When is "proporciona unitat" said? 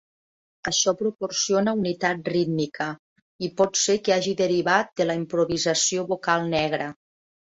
1.01-2.31